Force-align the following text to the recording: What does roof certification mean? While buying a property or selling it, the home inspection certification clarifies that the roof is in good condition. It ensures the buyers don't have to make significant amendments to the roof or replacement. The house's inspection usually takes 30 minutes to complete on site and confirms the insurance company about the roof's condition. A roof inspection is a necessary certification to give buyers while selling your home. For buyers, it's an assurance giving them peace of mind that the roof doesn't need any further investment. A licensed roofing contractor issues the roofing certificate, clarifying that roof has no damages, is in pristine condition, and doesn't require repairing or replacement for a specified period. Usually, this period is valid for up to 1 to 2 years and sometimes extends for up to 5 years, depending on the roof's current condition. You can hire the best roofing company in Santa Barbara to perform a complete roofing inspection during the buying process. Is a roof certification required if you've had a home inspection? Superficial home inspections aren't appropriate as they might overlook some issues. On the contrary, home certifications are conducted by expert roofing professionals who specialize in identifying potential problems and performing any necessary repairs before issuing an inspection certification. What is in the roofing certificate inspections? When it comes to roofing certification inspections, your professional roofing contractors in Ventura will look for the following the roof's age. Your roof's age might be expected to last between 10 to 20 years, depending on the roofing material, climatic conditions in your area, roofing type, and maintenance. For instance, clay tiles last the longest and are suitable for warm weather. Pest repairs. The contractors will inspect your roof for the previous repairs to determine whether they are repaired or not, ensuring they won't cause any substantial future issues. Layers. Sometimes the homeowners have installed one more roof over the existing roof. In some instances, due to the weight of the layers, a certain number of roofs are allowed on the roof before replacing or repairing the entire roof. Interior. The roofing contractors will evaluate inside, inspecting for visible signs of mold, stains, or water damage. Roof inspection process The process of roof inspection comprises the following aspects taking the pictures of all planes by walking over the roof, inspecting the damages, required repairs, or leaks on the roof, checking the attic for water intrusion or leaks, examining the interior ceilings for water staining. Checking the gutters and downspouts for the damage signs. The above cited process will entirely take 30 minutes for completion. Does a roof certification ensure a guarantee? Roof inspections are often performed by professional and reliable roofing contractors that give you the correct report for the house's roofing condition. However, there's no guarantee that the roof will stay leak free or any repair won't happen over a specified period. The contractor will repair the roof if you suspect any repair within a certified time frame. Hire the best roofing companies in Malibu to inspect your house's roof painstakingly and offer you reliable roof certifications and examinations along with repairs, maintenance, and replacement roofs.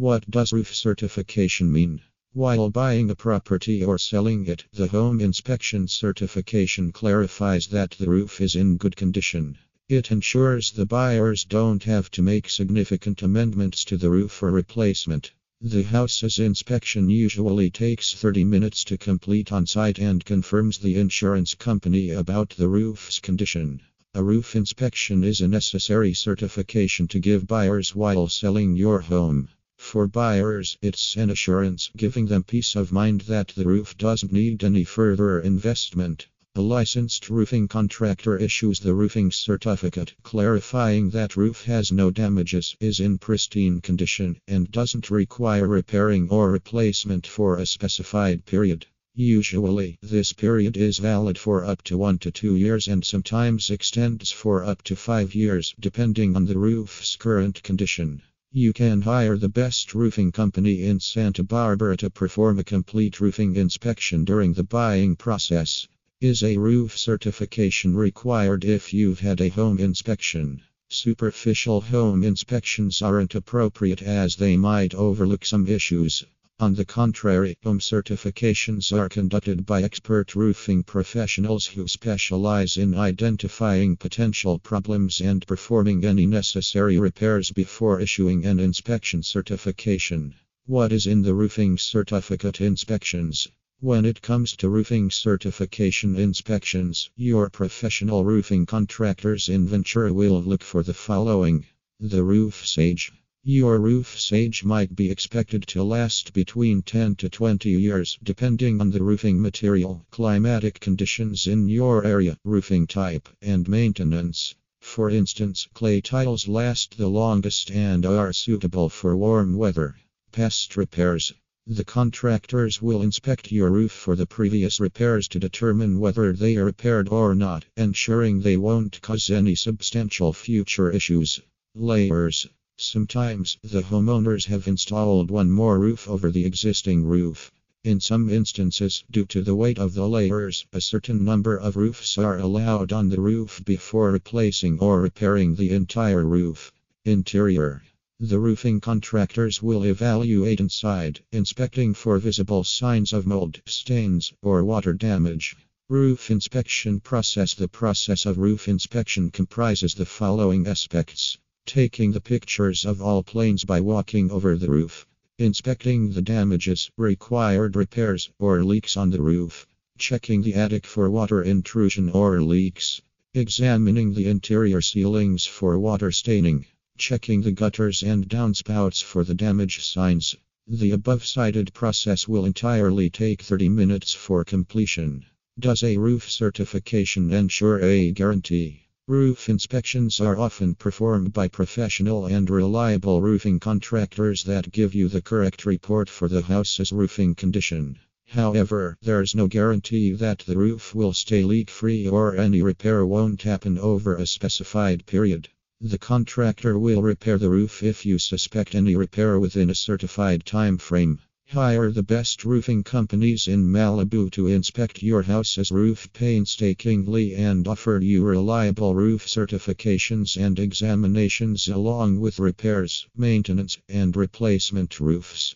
What 0.00 0.30
does 0.30 0.52
roof 0.52 0.72
certification 0.76 1.72
mean? 1.72 2.02
While 2.32 2.70
buying 2.70 3.10
a 3.10 3.16
property 3.16 3.82
or 3.82 3.98
selling 3.98 4.46
it, 4.46 4.64
the 4.72 4.86
home 4.86 5.20
inspection 5.20 5.88
certification 5.88 6.92
clarifies 6.92 7.66
that 7.66 7.96
the 7.98 8.08
roof 8.08 8.40
is 8.40 8.54
in 8.54 8.76
good 8.76 8.94
condition. 8.94 9.58
It 9.88 10.12
ensures 10.12 10.70
the 10.70 10.86
buyers 10.86 11.44
don't 11.44 11.82
have 11.82 12.12
to 12.12 12.22
make 12.22 12.48
significant 12.48 13.22
amendments 13.22 13.84
to 13.86 13.96
the 13.96 14.08
roof 14.08 14.40
or 14.40 14.52
replacement. 14.52 15.32
The 15.60 15.82
house's 15.82 16.38
inspection 16.38 17.10
usually 17.10 17.68
takes 17.68 18.14
30 18.14 18.44
minutes 18.44 18.84
to 18.84 18.98
complete 18.98 19.50
on 19.50 19.66
site 19.66 19.98
and 19.98 20.24
confirms 20.24 20.78
the 20.78 20.94
insurance 20.94 21.56
company 21.56 22.10
about 22.10 22.50
the 22.50 22.68
roof's 22.68 23.18
condition. 23.18 23.80
A 24.14 24.22
roof 24.22 24.54
inspection 24.54 25.24
is 25.24 25.40
a 25.40 25.48
necessary 25.48 26.14
certification 26.14 27.08
to 27.08 27.18
give 27.18 27.48
buyers 27.48 27.96
while 27.96 28.28
selling 28.28 28.76
your 28.76 29.00
home. 29.00 29.48
For 29.80 30.06
buyers, 30.06 30.76
it's 30.82 31.16
an 31.16 31.30
assurance 31.30 31.90
giving 31.96 32.26
them 32.26 32.44
peace 32.44 32.76
of 32.76 32.92
mind 32.92 33.22
that 33.22 33.48
the 33.48 33.64
roof 33.64 33.96
doesn't 33.96 34.30
need 34.30 34.62
any 34.62 34.84
further 34.84 35.40
investment. 35.40 36.26
A 36.56 36.60
licensed 36.60 37.30
roofing 37.30 37.68
contractor 37.68 38.36
issues 38.36 38.80
the 38.80 38.92
roofing 38.92 39.30
certificate, 39.30 40.12
clarifying 40.22 41.08
that 41.10 41.38
roof 41.38 41.64
has 41.64 41.90
no 41.90 42.10
damages, 42.10 42.76
is 42.80 43.00
in 43.00 43.16
pristine 43.16 43.80
condition, 43.80 44.38
and 44.46 44.70
doesn't 44.70 45.10
require 45.10 45.66
repairing 45.66 46.28
or 46.28 46.50
replacement 46.50 47.26
for 47.26 47.56
a 47.56 47.64
specified 47.64 48.44
period. 48.44 48.84
Usually, 49.14 49.96
this 50.02 50.34
period 50.34 50.76
is 50.76 50.98
valid 50.98 51.38
for 51.38 51.64
up 51.64 51.82
to 51.84 51.96
1 51.96 52.18
to 52.18 52.30
2 52.30 52.56
years 52.56 52.88
and 52.88 53.02
sometimes 53.02 53.70
extends 53.70 54.30
for 54.30 54.64
up 54.64 54.82
to 54.82 54.94
5 54.96 55.34
years, 55.34 55.74
depending 55.80 56.36
on 56.36 56.44
the 56.44 56.58
roof's 56.58 57.16
current 57.16 57.62
condition. 57.62 58.20
You 58.52 58.72
can 58.72 59.02
hire 59.02 59.36
the 59.36 59.50
best 59.50 59.94
roofing 59.94 60.32
company 60.32 60.82
in 60.84 61.00
Santa 61.00 61.44
Barbara 61.44 61.98
to 61.98 62.08
perform 62.08 62.58
a 62.58 62.64
complete 62.64 63.20
roofing 63.20 63.56
inspection 63.56 64.24
during 64.24 64.54
the 64.54 64.64
buying 64.64 65.16
process. 65.16 65.86
Is 66.22 66.42
a 66.42 66.56
roof 66.56 66.96
certification 66.96 67.94
required 67.94 68.64
if 68.64 68.94
you've 68.94 69.20
had 69.20 69.42
a 69.42 69.50
home 69.50 69.78
inspection? 69.78 70.62
Superficial 70.88 71.82
home 71.82 72.24
inspections 72.24 73.02
aren't 73.02 73.34
appropriate 73.34 74.00
as 74.00 74.36
they 74.36 74.56
might 74.56 74.94
overlook 74.94 75.44
some 75.44 75.66
issues. 75.68 76.24
On 76.60 76.74
the 76.74 76.84
contrary, 76.84 77.56
home 77.62 77.78
certifications 77.78 78.92
are 78.92 79.08
conducted 79.08 79.64
by 79.64 79.80
expert 79.84 80.34
roofing 80.34 80.82
professionals 80.82 81.66
who 81.66 81.86
specialize 81.86 82.76
in 82.76 82.96
identifying 82.96 83.96
potential 83.96 84.58
problems 84.58 85.20
and 85.20 85.46
performing 85.46 86.04
any 86.04 86.26
necessary 86.26 86.98
repairs 86.98 87.52
before 87.52 88.00
issuing 88.00 88.44
an 88.44 88.58
inspection 88.58 89.22
certification. 89.22 90.34
What 90.66 90.90
is 90.90 91.06
in 91.06 91.22
the 91.22 91.32
roofing 91.32 91.78
certificate 91.78 92.60
inspections? 92.60 93.46
When 93.78 94.04
it 94.04 94.20
comes 94.20 94.56
to 94.56 94.68
roofing 94.68 95.12
certification 95.12 96.16
inspections, 96.16 97.08
your 97.14 97.50
professional 97.50 98.24
roofing 98.24 98.66
contractors 98.66 99.48
in 99.48 99.68
Ventura 99.68 100.12
will 100.12 100.42
look 100.42 100.64
for 100.64 100.82
the 100.82 100.92
following 100.92 101.66
the 102.00 102.24
roof's 102.24 102.76
age. 102.78 103.12
Your 103.50 103.80
roof's 103.80 104.30
age 104.30 104.62
might 104.62 104.94
be 104.94 105.10
expected 105.10 105.66
to 105.68 105.82
last 105.82 106.34
between 106.34 106.82
10 106.82 107.14
to 107.14 107.30
20 107.30 107.70
years, 107.70 108.18
depending 108.22 108.78
on 108.78 108.90
the 108.90 109.02
roofing 109.02 109.40
material, 109.40 110.04
climatic 110.10 110.80
conditions 110.80 111.46
in 111.46 111.66
your 111.66 112.04
area, 112.04 112.36
roofing 112.44 112.86
type, 112.86 113.26
and 113.40 113.66
maintenance. 113.66 114.54
For 114.82 115.08
instance, 115.08 115.66
clay 115.72 116.02
tiles 116.02 116.46
last 116.46 116.98
the 116.98 117.08
longest 117.08 117.70
and 117.70 118.04
are 118.04 118.34
suitable 118.34 118.90
for 118.90 119.16
warm 119.16 119.56
weather. 119.56 119.96
Pest 120.30 120.76
repairs. 120.76 121.32
The 121.66 121.84
contractors 121.84 122.82
will 122.82 123.00
inspect 123.00 123.50
your 123.50 123.70
roof 123.70 123.92
for 123.92 124.14
the 124.14 124.26
previous 124.26 124.78
repairs 124.78 125.26
to 125.28 125.38
determine 125.38 126.00
whether 126.00 126.34
they 126.34 126.58
are 126.58 126.66
repaired 126.66 127.08
or 127.08 127.34
not, 127.34 127.64
ensuring 127.78 128.42
they 128.42 128.58
won't 128.58 129.00
cause 129.00 129.30
any 129.30 129.54
substantial 129.54 130.34
future 130.34 130.90
issues. 130.90 131.40
Layers. 131.74 132.46
Sometimes 132.80 133.58
the 133.60 133.82
homeowners 133.82 134.46
have 134.46 134.68
installed 134.68 135.32
one 135.32 135.50
more 135.50 135.80
roof 135.80 136.08
over 136.08 136.30
the 136.30 136.44
existing 136.44 137.04
roof. 137.04 137.50
In 137.82 137.98
some 137.98 138.30
instances, 138.30 139.02
due 139.10 139.24
to 139.26 139.42
the 139.42 139.56
weight 139.56 139.80
of 139.80 139.94
the 139.94 140.08
layers, 140.08 140.64
a 140.72 140.80
certain 140.80 141.24
number 141.24 141.56
of 141.56 141.74
roofs 141.76 142.16
are 142.18 142.38
allowed 142.38 142.92
on 142.92 143.08
the 143.08 143.20
roof 143.20 143.60
before 143.64 144.12
replacing 144.12 144.78
or 144.78 145.00
repairing 145.00 145.56
the 145.56 145.70
entire 145.70 146.24
roof. 146.24 146.72
Interior. 147.04 147.82
The 148.20 148.38
roofing 148.38 148.78
contractors 148.80 149.60
will 149.60 149.84
evaluate 149.84 150.60
inside, 150.60 151.18
inspecting 151.32 151.94
for 151.94 152.20
visible 152.20 152.62
signs 152.62 153.12
of 153.12 153.26
mold, 153.26 153.60
stains, 153.66 154.32
or 154.40 154.64
water 154.64 154.92
damage. 154.92 155.56
Roof 155.88 156.30
inspection 156.30 157.00
process 157.00 157.54
The 157.54 157.66
process 157.66 158.24
of 158.24 158.38
roof 158.38 158.68
inspection 158.68 159.32
comprises 159.32 159.94
the 159.94 160.06
following 160.06 160.68
aspects 160.68 161.38
taking 161.68 162.12
the 162.12 162.20
pictures 162.20 162.86
of 162.86 163.02
all 163.02 163.22
planes 163.22 163.62
by 163.62 163.78
walking 163.78 164.30
over 164.30 164.56
the 164.56 164.70
roof, 164.70 165.06
inspecting 165.38 166.10
the 166.10 166.22
damages, 166.22 166.90
required 166.96 167.76
repairs, 167.76 168.30
or 168.38 168.64
leaks 168.64 168.96
on 168.96 169.10
the 169.10 169.20
roof, 169.20 169.66
checking 169.98 170.40
the 170.40 170.54
attic 170.54 170.86
for 170.86 171.10
water 171.10 171.42
intrusion 171.42 172.08
or 172.08 172.40
leaks, 172.40 173.02
examining 173.34 174.14
the 174.14 174.26
interior 174.26 174.80
ceilings 174.80 175.44
for 175.44 175.78
water 175.78 176.10
staining. 176.10 176.64
Checking 176.96 177.42
the 177.42 177.52
gutters 177.52 178.02
and 178.02 178.26
downspouts 178.26 179.02
for 179.02 179.22
the 179.22 179.34
damage 179.34 179.84
signs. 179.84 180.34
The 180.66 180.92
above 180.92 181.26
cited 181.26 181.74
process 181.74 182.26
will 182.26 182.46
entirely 182.46 183.10
take 183.10 183.42
30 183.42 183.68
minutes 183.68 184.14
for 184.14 184.42
completion. 184.42 185.26
Does 185.58 185.82
a 185.82 185.98
roof 185.98 186.30
certification 186.30 187.30
ensure 187.30 187.78
a 187.80 188.10
guarantee? 188.12 188.87
Roof 189.08 189.48
inspections 189.48 190.20
are 190.20 190.38
often 190.38 190.74
performed 190.74 191.32
by 191.32 191.48
professional 191.48 192.26
and 192.26 192.50
reliable 192.50 193.22
roofing 193.22 193.58
contractors 193.58 194.44
that 194.44 194.70
give 194.70 194.94
you 194.94 195.08
the 195.08 195.22
correct 195.22 195.64
report 195.64 196.10
for 196.10 196.28
the 196.28 196.42
house's 196.42 196.92
roofing 196.92 197.34
condition. 197.34 197.98
However, 198.26 198.98
there's 199.00 199.34
no 199.34 199.46
guarantee 199.46 200.12
that 200.12 200.40
the 200.40 200.58
roof 200.58 200.94
will 200.94 201.14
stay 201.14 201.42
leak 201.42 201.70
free 201.70 202.06
or 202.06 202.36
any 202.36 202.60
repair 202.60 203.06
won't 203.06 203.40
happen 203.40 203.78
over 203.78 204.14
a 204.14 204.26
specified 204.26 205.06
period. 205.06 205.48
The 205.80 205.96
contractor 205.96 206.78
will 206.78 207.00
repair 207.00 207.38
the 207.38 207.48
roof 207.48 207.82
if 207.82 208.04
you 208.04 208.18
suspect 208.18 208.74
any 208.74 208.94
repair 208.94 209.40
within 209.40 209.70
a 209.70 209.74
certified 209.74 210.44
time 210.44 210.76
frame. 210.76 211.20
Hire 211.52 211.90
the 211.90 212.02
best 212.02 212.44
roofing 212.44 212.82
companies 212.82 213.48
in 213.48 213.72
Malibu 213.72 214.30
to 214.32 214.46
inspect 214.48 215.02
your 215.02 215.22
house's 215.22 215.72
roof 215.72 216.06
painstakingly 216.12 217.34
and 217.34 217.66
offer 217.66 217.98
you 218.02 218.22
reliable 218.22 218.94
roof 218.94 219.26
certifications 219.26 220.36
and 220.36 220.58
examinations 220.58 221.66
along 221.66 222.20
with 222.20 222.38
repairs, 222.38 223.06
maintenance, 223.16 223.78
and 223.88 224.14
replacement 224.14 225.00
roofs. 225.00 225.54